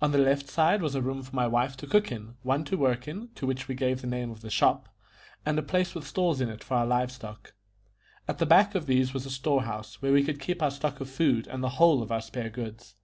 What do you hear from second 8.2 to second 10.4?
At the back of these was a store house, where we could